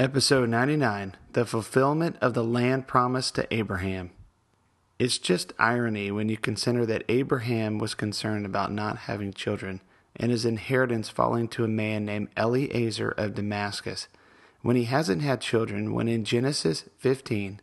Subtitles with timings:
[0.00, 4.12] Episode 99 The Fulfillment of the Land Promised to Abraham.
[4.98, 9.82] It's just irony when you consider that Abraham was concerned about not having children
[10.16, 14.08] and his inheritance falling to a man named Eliezer of Damascus
[14.62, 17.60] when he hasn't had children, when in Genesis 15,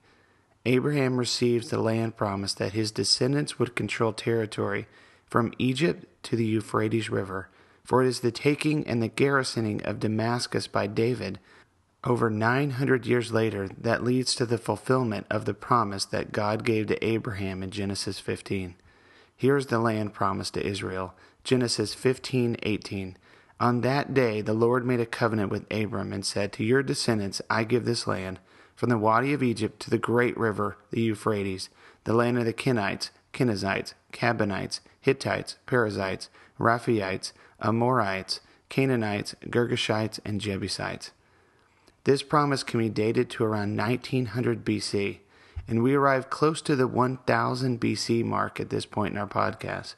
[0.63, 4.85] Abraham receives the land promise that his descendants would control territory
[5.25, 7.49] from Egypt to the Euphrates River,
[7.83, 11.39] for it is the taking and the garrisoning of Damascus by David
[12.03, 16.87] over 900 years later that leads to the fulfillment of the promise that God gave
[16.87, 18.75] to Abraham in Genesis 15.
[19.35, 21.13] Here is the land promised to Israel.
[21.43, 23.17] Genesis 15:18.
[23.59, 27.41] On that day the Lord made a covenant with Abram and said, "To your descendants
[27.49, 28.39] I give this land,
[28.75, 31.69] from the Wadi of Egypt to the great river, the Euphrates,
[32.03, 36.29] the land of the Kenites, Kenizzites, Kadmonites, Hittites, Perizzites,
[36.59, 41.11] Rephaites, Amorites, Canaanites, Girgashites, and Jebusites."
[42.07, 45.17] This promise can be dated to around 1900 BC,
[45.67, 49.95] and we arrive close to the 1000 BC mark at this point in our podcast.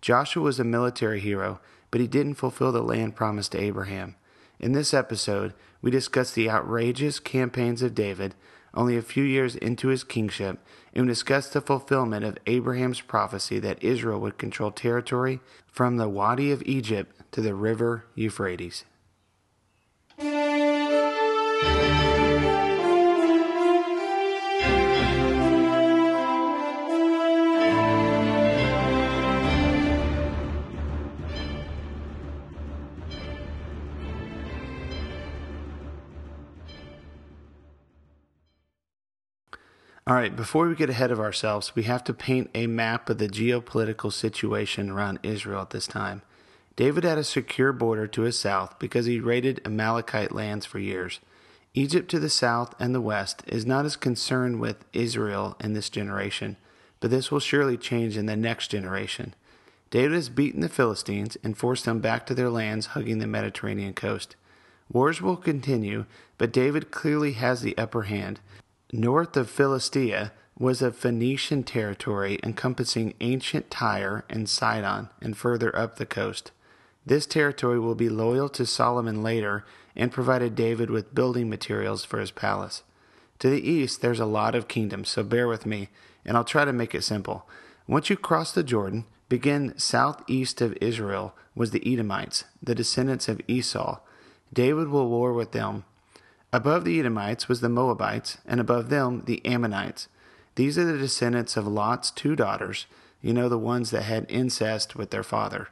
[0.00, 1.58] Joshua was a military hero,
[1.90, 4.14] but he didn't fulfill the land promised to Abraham.
[4.60, 8.36] In this episode, we discuss the outrageous campaigns of David
[8.72, 10.60] only a few years into his kingship,
[10.94, 16.08] and we discuss the fulfillment of Abraham's prophecy that Israel would control territory from the
[16.08, 18.84] Wadi of Egypt to the river Euphrates.
[40.04, 43.18] All right, before we get ahead of ourselves, we have to paint a map of
[43.18, 46.22] the geopolitical situation around Israel at this time.
[46.74, 51.20] David had a secure border to his south because he raided Amalekite lands for years.
[51.74, 55.88] Egypt to the south and the west is not as concerned with Israel in this
[55.88, 56.56] generation,
[57.00, 59.34] but this will surely change in the next generation.
[59.90, 63.94] David has beaten the Philistines and forced them back to their lands hugging the Mediterranean
[63.94, 64.36] coast.
[64.90, 66.04] Wars will continue,
[66.38, 68.40] but David clearly has the upper hand
[68.94, 75.96] North of Philistia was a Phoenician territory encompassing ancient Tyre and Sidon and further up
[75.96, 76.52] the coast.
[77.04, 79.64] This territory will be loyal to Solomon later
[79.96, 82.82] and provided David with building materials for his palace.
[83.40, 85.88] To the east, there's a lot of kingdoms, so bear with me,
[86.24, 87.48] and I'll try to make it simple.
[87.88, 93.40] Once you cross the Jordan, begin southeast of Israel was the Edomites, the descendants of
[93.48, 93.98] Esau.
[94.52, 95.84] David will war with them
[96.54, 100.08] Above the Edomites was the Moabites, and above them the Ammonites.
[100.56, 102.86] These are the descendants of Lot's two daughters,
[103.22, 105.68] you know, the ones that had incest with their father.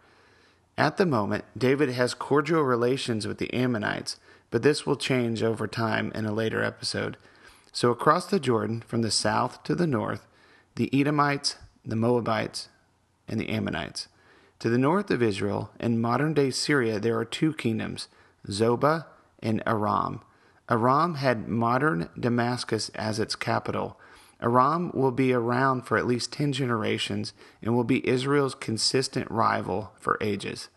[0.80, 4.16] At the moment, David has cordial relations with the Ammonites,
[4.50, 7.18] but this will change over time in a later episode.
[7.70, 10.26] So, across the Jordan, from the south to the north,
[10.76, 12.70] the Edomites, the Moabites,
[13.28, 14.08] and the Ammonites.
[14.60, 18.08] To the north of Israel, in modern day Syria, there are two kingdoms,
[18.48, 19.04] Zobah
[19.42, 20.22] and Aram.
[20.70, 24.00] Aram had modern Damascus as its capital.
[24.42, 29.92] Aram will be around for at least 10 generations and will be Israel's consistent rival
[29.98, 30.68] for ages.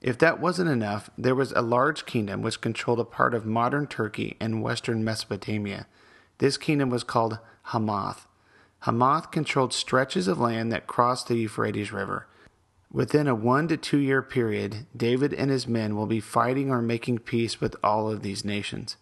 [0.00, 3.86] If that wasn't enough, there was a large kingdom which controlled a part of modern
[3.86, 5.86] Turkey and western Mesopotamia.
[6.38, 7.38] This kingdom was called
[7.72, 8.26] Hamath.
[8.80, 12.26] Hamath controlled stretches of land that crossed the Euphrates River.
[12.92, 16.80] Within a one to two year period, David and his men will be fighting or
[16.82, 18.96] making peace with all of these nations.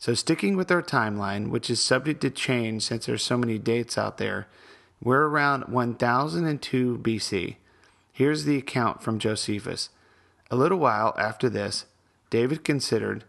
[0.00, 3.98] So, sticking with our timeline, which is subject to change since there's so many dates
[3.98, 4.48] out there,
[5.02, 7.56] we're around 1002 BC.
[8.10, 9.90] Here's the account from Josephus.
[10.50, 11.84] A little while after this,
[12.30, 13.24] David considered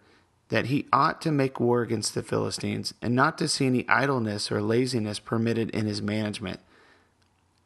[0.48, 4.50] that he ought to make war against the Philistines and not to see any idleness
[4.50, 6.62] or laziness permitted in his management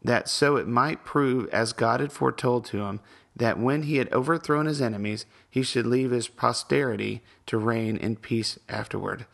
[0.03, 3.01] that so it might prove, as God had foretold to him,
[3.35, 8.15] that when he had overthrown his enemies, he should leave his posterity to reign in
[8.15, 9.25] peace afterward.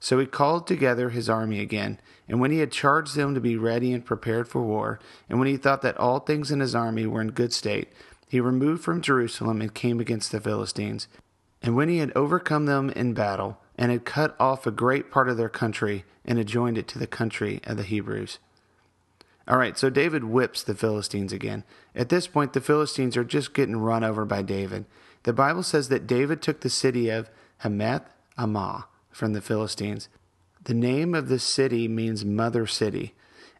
[0.00, 1.98] So he called together his army again,
[2.28, 5.48] and when he had charged them to be ready and prepared for war, and when
[5.48, 7.88] he thought that all things in his army were in good state,
[8.28, 11.08] he removed from Jerusalem and came against the Philistines.
[11.62, 15.28] And when he had overcome them in battle, and had cut off a great part
[15.28, 18.38] of their country, and had joined it to the country of the Hebrews.
[19.48, 21.64] All right, so David whips the Philistines again.
[21.94, 24.84] At this point, the Philistines are just getting run over by David.
[25.22, 27.30] The Bible says that David took the city of
[27.64, 28.04] Metheg
[28.38, 30.10] Ammah from the Philistines.
[30.64, 33.14] The name of the city means mother city.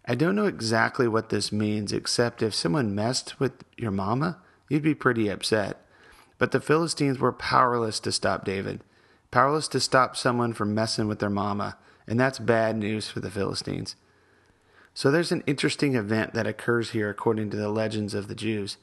[0.04, 4.82] I don't know exactly what this means, except if someone messed with your mama, you'd
[4.82, 5.84] be pretty upset.
[6.36, 8.82] But the Philistines were powerless to stop David,
[9.30, 13.30] powerless to stop someone from messing with their mama, and that's bad news for the
[13.30, 13.96] Philistines.
[14.98, 18.78] So there's an interesting event that occurs here according to the legends of the Jews.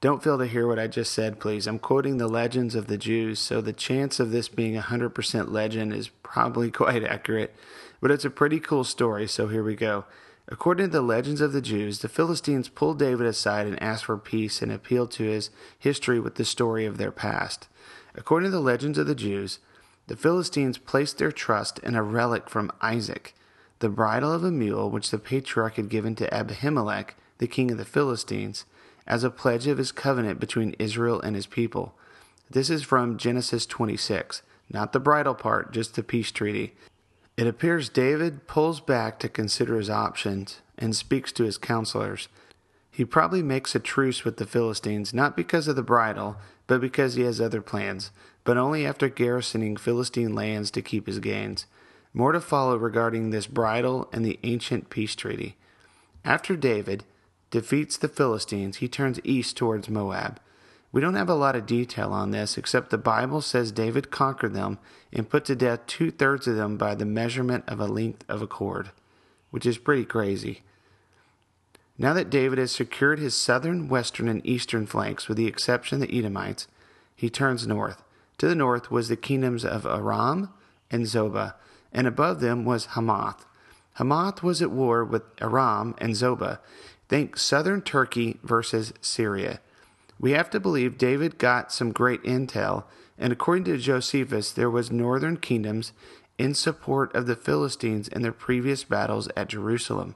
[0.00, 1.68] Don't fail to hear what I just said, please.
[1.68, 5.94] I'm quoting the legends of the Jews, so the chance of this being 100% legend
[5.94, 7.54] is probably quite accurate,
[8.00, 10.06] but it's a pretty cool story, so here we go.
[10.48, 14.18] According to the legends of the Jews, the Philistines pulled David aside and asked for
[14.18, 17.68] peace and appealed to his history with the story of their past.
[18.16, 19.60] According to the legends of the Jews,
[20.08, 23.34] the Philistines placed their trust in a relic from Isaac
[23.80, 27.78] the bridle of a mule which the patriarch had given to Abimelech, the king of
[27.78, 28.66] the Philistines,
[29.06, 31.94] as a pledge of his covenant between Israel and his people.
[32.50, 36.74] This is from Genesis 26, not the bridle part, just the peace treaty.
[37.36, 42.28] It appears David pulls back to consider his options and speaks to his counselors.
[42.90, 46.36] He probably makes a truce with the Philistines, not because of the bridle,
[46.66, 48.10] but because he has other plans,
[48.44, 51.66] but only after garrisoning Philistine lands to keep his gains.
[52.12, 55.56] More to follow regarding this bridle and the ancient peace treaty.
[56.24, 57.04] After David
[57.50, 60.40] defeats the Philistines, he turns east towards Moab.
[60.92, 64.54] We don't have a lot of detail on this, except the Bible says David conquered
[64.54, 64.78] them
[65.12, 68.42] and put to death two thirds of them by the measurement of a length of
[68.42, 68.90] a cord,
[69.50, 70.62] which is pretty crazy.
[71.96, 76.08] Now that David has secured his southern, western, and eastern flanks, with the exception of
[76.08, 76.66] the Edomites,
[77.14, 78.02] he turns north.
[78.38, 80.48] To the north was the kingdoms of Aram
[80.90, 81.54] and Zobah,
[81.92, 83.46] and above them was Hamath.
[83.94, 86.58] Hamath was at war with Aram and Zobah.
[87.08, 89.60] Think southern Turkey versus Syria.
[90.18, 92.84] We have to believe David got some great intel,
[93.18, 95.92] and according to Josephus, there was northern kingdoms
[96.38, 100.14] in support of the Philistines in their previous battles at Jerusalem,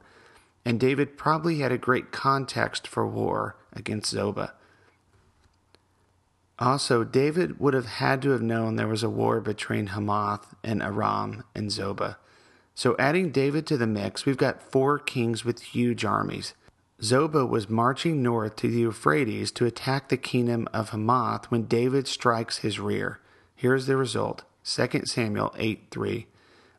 [0.65, 4.53] and David probably had a great context for war against Zobah.
[6.59, 10.83] Also, David would have had to have known there was a war between Hamath and
[10.83, 12.17] Aram and Zobah.
[12.77, 16.55] So, adding David to the mix, we've got four kings with huge armies.
[17.01, 22.07] Zobah was marching north to the Euphrates to attack the kingdom of Hamath when David
[22.07, 23.21] strikes his rear.
[23.55, 26.27] Here's the result 2 Samuel 8 3.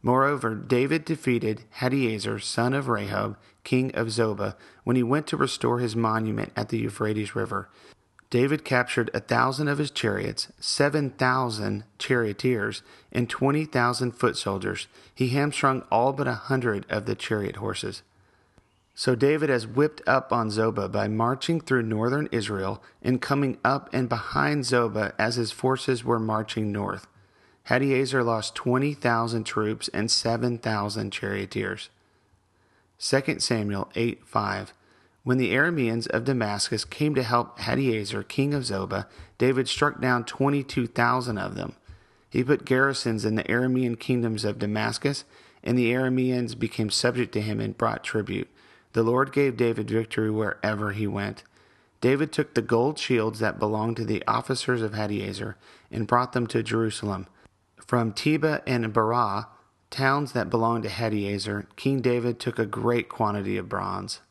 [0.01, 5.79] Moreover, David defeated Hadadezer, son of Rehob, king of Zobah, when he went to restore
[5.79, 7.69] his monument at the Euphrates River.
[8.35, 14.87] David captured a thousand of his chariots, seven thousand charioteers, and twenty thousand foot soldiers.
[15.15, 18.01] He hamstrung all but a hundred of the chariot horses.
[18.93, 23.89] So David has whipped up on Zobah by marching through northern Israel and coming up
[23.93, 27.07] and behind Zobah as his forces were marching north.
[27.69, 31.89] Hadadezer lost 20,000 troops and 7,000 charioteers.
[32.99, 34.73] 2 Samuel 8 5.
[35.25, 39.07] When the Arameans of Damascus came to help Hadadezer, king of Zobah,
[39.39, 41.73] David struck down 22,000 of them.
[42.29, 45.25] He put garrisons in the Aramean kingdoms of Damascus,
[45.63, 48.49] and the Arameans became subject to him and brought tribute.
[48.93, 51.41] The Lord gave David victory wherever he went.
[52.01, 55.55] David took the gold shields that belonged to the officers of Hadadezer
[55.89, 57.25] and brought them to Jerusalem.
[57.77, 59.47] From Tebah and Barah,
[59.89, 64.21] towns that belonged to Hadadezer, King David took a great quantity of bronze.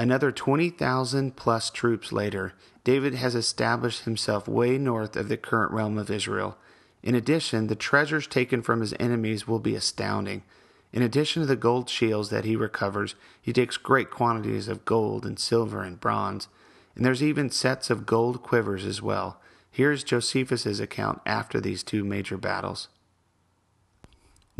[0.00, 2.54] Another 20,000 plus troops later,
[2.84, 6.56] David has established himself way north of the current realm of Israel.
[7.02, 10.42] In addition, the treasures taken from his enemies will be astounding.
[10.90, 15.26] In addition to the gold shields that he recovers, he takes great quantities of gold
[15.26, 16.48] and silver and bronze,
[16.96, 19.38] and there's even sets of gold quivers as well.
[19.70, 22.88] Here's Josephus's account after these two major battles.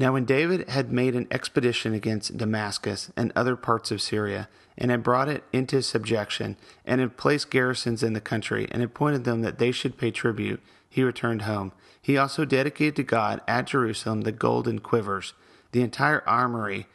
[0.01, 4.91] Now, when David had made an expedition against Damascus and other parts of Syria, and
[4.91, 9.43] had brought it into subjection, and had placed garrisons in the country, and appointed them
[9.43, 11.73] that they should pay tribute, he returned home.
[12.01, 15.35] He also dedicated to God at Jerusalem the golden quivers,
[15.73, 16.87] the entire armory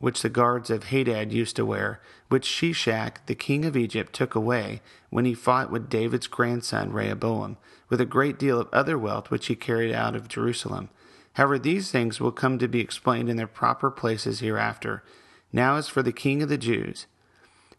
[0.00, 2.00] which the guards of Hadad used to wear,
[2.30, 7.58] which Shishak, the king of Egypt, took away when he fought with David's grandson Rehoboam,
[7.88, 10.88] with a great deal of other wealth which he carried out of Jerusalem.
[11.34, 15.02] However, these things will come to be explained in their proper places hereafter.
[15.52, 17.06] Now, as for the king of the Jews,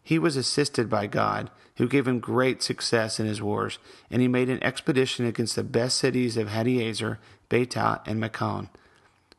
[0.06, 4.28] He was assisted by God, who gave him great success in his wars, and he
[4.28, 7.18] made an expedition against the best cities of Hadadezer,
[7.50, 8.68] Betah, and Machon.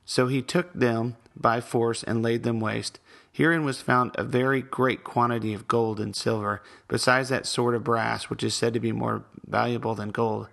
[0.03, 2.99] So he took them by force and laid them waste.
[3.31, 7.85] Herein was found a very great quantity of gold and silver, besides that sort of
[7.85, 10.49] brass which is said to be more valuable than gold,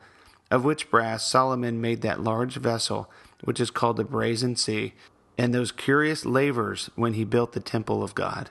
[0.48, 3.10] of which brass Solomon made that large vessel
[3.44, 4.94] which is called the Brazen Sea,
[5.38, 8.50] and those curious lavers when he built the temple of God.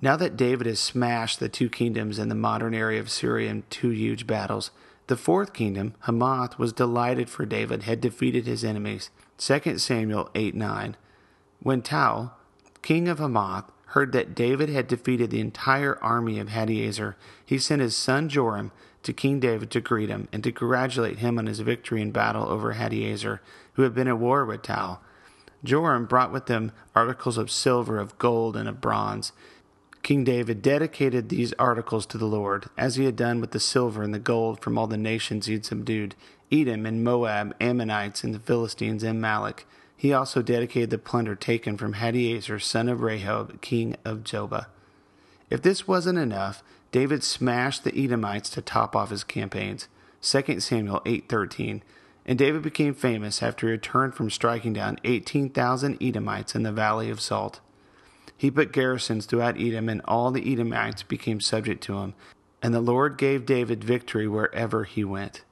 [0.00, 3.64] Now that David has smashed the two kingdoms in the modern area of Syria in
[3.68, 4.70] two huge battles,
[5.08, 9.10] the fourth kingdom, Hamath, was delighted for David had defeated his enemies.
[9.38, 10.96] 2 Samuel 8 9.
[11.60, 12.30] When Tou,
[12.82, 17.80] king of Hamath, heard that David had defeated the entire army of Hadadezer, he sent
[17.80, 18.70] his son Joram
[19.08, 22.46] to King David to greet him and to congratulate him on his victory in battle
[22.46, 23.38] over Hadadezer,
[23.72, 24.98] who had been at war with Tou.
[25.64, 29.32] Joram brought with him articles of silver, of gold, and of bronze.
[30.02, 34.02] King David dedicated these articles to the Lord, as he had done with the silver
[34.02, 36.14] and the gold from all the nations he had subdued
[36.52, 39.66] Edom and Moab, Ammonites, and the Philistines, and Amalek.
[39.96, 44.66] He also dedicated the plunder taken from Hadadezer, son of Rehob, king of Zobah.
[45.48, 49.88] If this wasn't enough, David smashed the Edomites to top off his campaigns.
[50.22, 51.82] 2 Samuel 8:13.
[52.24, 57.08] And David became famous after he returned from striking down 18,000 Edomites in the valley
[57.08, 57.60] of Salt.
[58.36, 62.14] He put garrisons throughout Edom, and all the Edomites became subject to him.
[62.62, 65.42] And the Lord gave David victory wherever he went.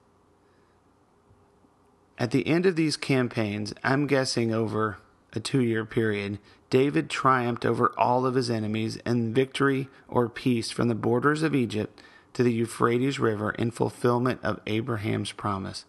[2.19, 4.99] At the end of these campaigns, I'm guessing over
[5.33, 6.39] a two year period,
[6.69, 11.55] David triumphed over all of his enemies, and victory or peace from the borders of
[11.55, 12.03] Egypt
[12.35, 15.85] to the Euphrates River in fulfillment of Abraham's promise.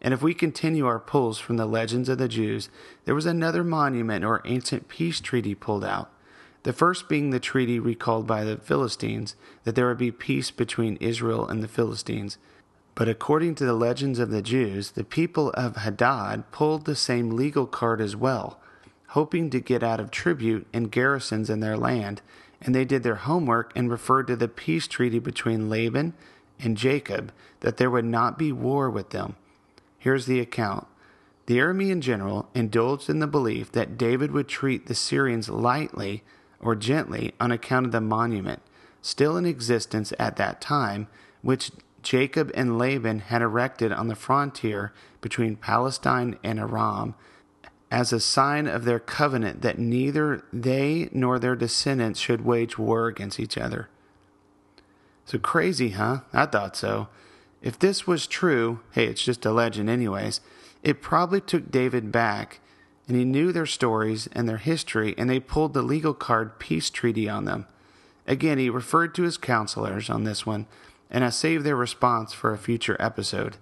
[0.00, 2.68] And if we continue our pulls from the legends of the Jews,
[3.04, 6.10] there was another monument or ancient peace treaty pulled out.
[6.64, 10.96] The first being the treaty recalled by the Philistines that there would be peace between
[10.96, 12.38] Israel and the Philistines.
[12.94, 17.30] But according to the legends of the Jews, the people of Hadad pulled the same
[17.30, 18.60] legal card as well,
[19.12, 22.22] hoping to get out of tribute and garrisons in their land,
[22.62, 26.14] and they did their homework and referred to the peace treaty between Laban
[26.58, 29.36] and Jacob that there would not be war with them.
[29.98, 30.86] Here's the account.
[31.44, 36.22] The Aramean general indulged in the belief that David would treat the Syrians lightly
[36.58, 38.62] or gently on account of the monument,
[39.02, 41.06] still in existence at that time,
[41.42, 41.70] which
[42.02, 47.14] Jacob and Laban had erected on the frontier between Palestine and Aram
[47.92, 53.06] as a sign of their covenant that neither they nor their descendants should wage war
[53.06, 53.90] against each other.
[55.26, 56.20] So crazy, huh?
[56.32, 57.08] I thought so.
[57.60, 60.40] If this was true, hey, it's just a legend, anyways,
[60.82, 62.60] it probably took David back,
[63.06, 66.88] and he knew their stories and their history, and they pulled the legal card peace
[66.88, 67.66] treaty on them.
[68.26, 70.66] Again, he referred to his counselors on this one
[71.12, 73.58] and I saved their response for a future episode.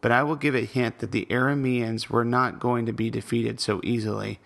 [0.00, 3.60] But I will give a hint that the Arameans were not going to be defeated
[3.60, 4.38] so easily,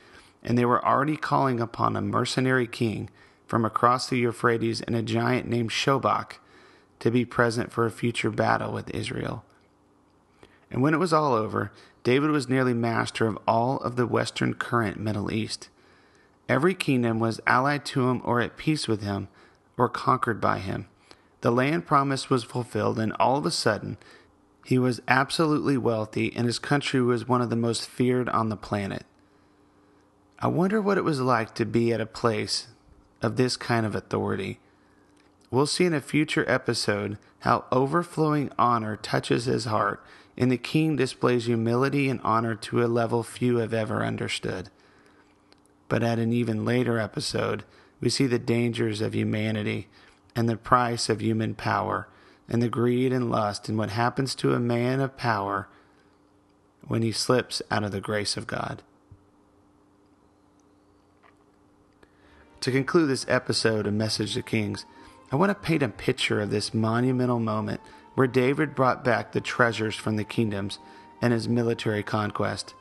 [0.43, 3.09] and they were already calling upon a mercenary king
[3.47, 6.39] from across the Euphrates and a giant named Shobach
[7.01, 9.45] to be present for a future battle with Israel.
[10.71, 11.71] And when it was all over,
[12.03, 15.69] David was nearly master of all of the western current Middle East.
[16.49, 19.29] Every kingdom was allied to him or at peace with him
[19.79, 20.89] or conquered by him.
[21.41, 23.99] The land promise was fulfilled, and all of a sudden,
[24.65, 28.57] he was absolutely wealthy, and his country was one of the most feared on the
[28.57, 29.05] planet.
[30.39, 32.69] I wonder what it was like to be at a place
[33.23, 34.61] of this kind of authority.
[35.51, 40.03] We'll see in a future episode how overflowing honor touches his heart,
[40.37, 44.71] and the king displays humility and honor to a level few have ever understood.
[45.89, 47.65] But at an even later episode,
[48.01, 49.89] we see the dangers of humanity
[50.35, 52.09] and the price of human power,
[52.49, 55.69] and the greed and lust, and what happens to a man of power
[56.87, 58.83] when he slips out of the grace of God.
[62.61, 64.87] To conclude this episode of Message to Kings,
[65.31, 67.81] I want to paint a picture of this monumental moment
[68.15, 70.79] where David brought back the treasures from the kingdoms
[71.21, 72.75] and his military conquest.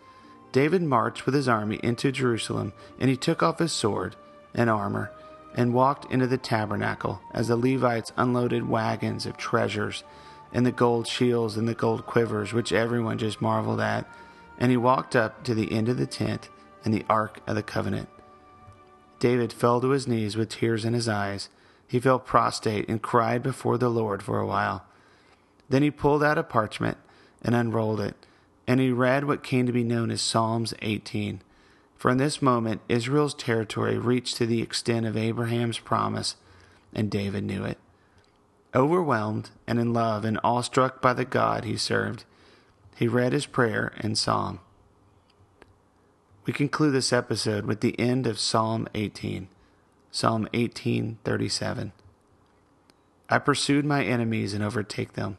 [0.52, 4.16] David marched with his army into Jerusalem, and he took off his sword
[4.54, 5.12] and armor
[5.56, 10.04] and walked into the tabernacle as the Levites unloaded wagons of treasures
[10.52, 14.08] and the gold shields and the gold quivers, which everyone just marveled at.
[14.58, 16.50] And he walked up to the end of the tent
[16.86, 18.10] and the ark of the covenant.
[19.20, 21.50] David fell to his knees with tears in his eyes.
[21.88, 24.86] He fell prostrate and cried before the Lord for a while.
[25.70, 26.98] Then he pulled out a parchment
[27.42, 28.16] and unrolled it,
[28.68, 31.42] and he read what came to be known as Psalms 18.
[32.04, 36.36] For in this moment, Israel's territory reached to the extent of Abraham's promise,
[36.94, 37.78] and David knew it.
[38.76, 42.26] Overwhelmed and in love and awestruck by the God he served,
[42.98, 44.60] he read his prayer and psalm.
[46.46, 49.48] We conclude this episode with the end of Psalm 18,
[50.12, 51.94] Psalm 18:37.
[53.30, 55.38] I pursued my enemies and overtake them.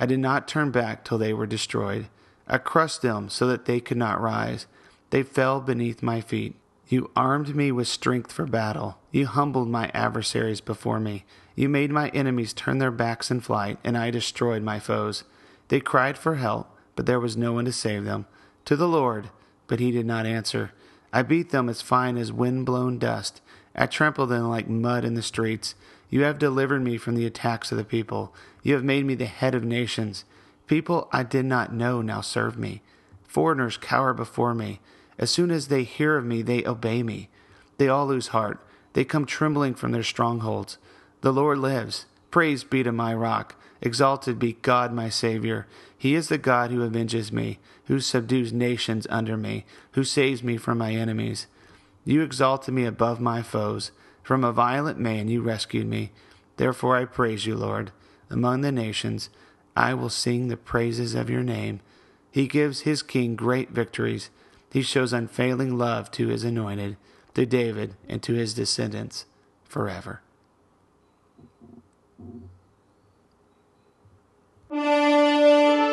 [0.00, 2.08] I did not turn back till they were destroyed.
[2.48, 4.66] I crushed them so that they could not rise.
[5.10, 6.56] They fell beneath my feet.
[6.88, 8.98] You armed me with strength for battle.
[9.10, 11.24] You humbled my adversaries before me.
[11.54, 15.24] You made my enemies turn their backs in flight, and I destroyed my foes.
[15.68, 18.26] They cried for help, but there was no one to save them.
[18.66, 19.30] To the Lord,
[19.66, 20.72] but he did not answer.
[21.12, 23.40] I beat them as fine as wind blown dust.
[23.74, 25.74] I trampled them like mud in the streets.
[26.08, 28.34] You have delivered me from the attacks of the people.
[28.62, 30.24] You have made me the head of nations.
[30.66, 32.82] People I did not know now serve me.
[33.24, 34.80] Foreigners cower before me.
[35.18, 37.28] As soon as they hear of me, they obey me.
[37.78, 38.64] They all lose heart.
[38.92, 40.78] They come trembling from their strongholds.
[41.20, 42.06] The Lord lives.
[42.30, 43.54] Praise be to my rock.
[43.80, 45.66] Exalted be God my Savior.
[45.96, 50.56] He is the God who avenges me, who subdues nations under me, who saves me
[50.56, 51.46] from my enemies.
[52.04, 53.90] You exalted me above my foes.
[54.22, 56.12] From a violent man you rescued me.
[56.56, 57.92] Therefore I praise you, Lord.
[58.30, 59.30] Among the nations,
[59.76, 61.80] I will sing the praises of your name.
[62.30, 64.30] He gives his king great victories.
[64.76, 66.98] He shows unfailing love to his anointed,
[67.32, 69.24] to David and to his descendants
[69.64, 70.20] forever.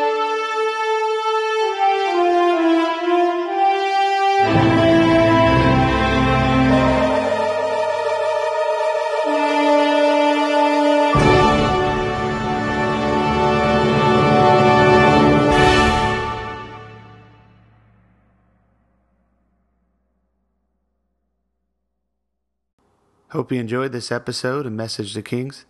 [23.33, 25.65] Hope you enjoyed this episode of Message to Kings.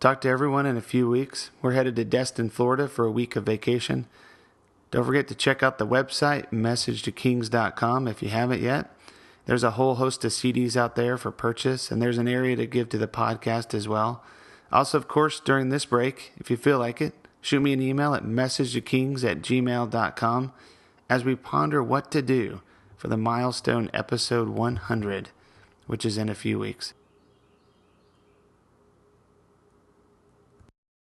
[0.00, 1.50] Talk to everyone in a few weeks.
[1.60, 4.06] We're headed to Destin, Florida for a week of vacation.
[4.90, 8.96] Don't forget to check out the website, messagetokings.com, if you haven't yet.
[9.44, 12.66] There's a whole host of CDs out there for purchase, and there's an area to
[12.66, 14.24] give to the podcast as well.
[14.72, 18.14] Also, of course, during this break, if you feel like it, shoot me an email
[18.14, 20.52] at messagetokings at gmail.com
[21.10, 22.62] as we ponder what to do
[22.96, 25.28] for the milestone episode 100,
[25.86, 26.94] which is in a few weeks.